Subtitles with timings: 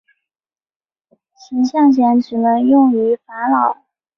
[1.63, 3.83] 象形茧只能适用于法老。